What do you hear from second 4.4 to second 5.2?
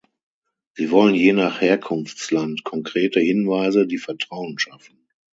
schaffen.